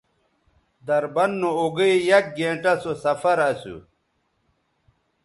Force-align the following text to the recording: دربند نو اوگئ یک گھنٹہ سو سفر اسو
دربند 0.87 1.33
نو 1.41 1.49
اوگئ 1.59 1.93
یک 2.09 2.25
گھنٹہ 2.37 2.73
سو 2.81 2.91
سفر 3.03 3.37
اسو 3.49 3.75